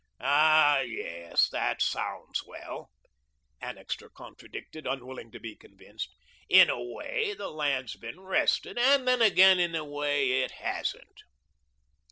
"Ah, 0.19 0.79
yes, 0.79 1.47
that 1.51 1.79
sounds 1.79 2.43
well," 2.43 2.89
Annixter 3.61 4.09
contradicted, 4.09 4.87
unwilling 4.87 5.29
to 5.29 5.39
be 5.39 5.55
convinced. 5.55 6.09
"In 6.49 6.71
a 6.71 6.81
way, 6.81 7.35
the 7.37 7.49
land's 7.51 7.95
been 7.97 8.19
rested, 8.19 8.79
and 8.79 9.07
then, 9.07 9.21
again, 9.21 9.59
in 9.59 9.75
a 9.75 9.85
way, 9.85 10.41
it 10.41 10.53
hasn't." 10.53 11.21